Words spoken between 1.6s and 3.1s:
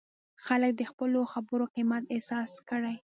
قیمت احساس کړي.